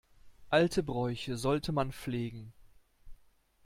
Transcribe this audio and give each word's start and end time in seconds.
Alte 0.49 0.81
Bräuche 0.81 1.37
sollte 1.37 1.71
man 1.71 1.91
pflegen. 1.91 2.53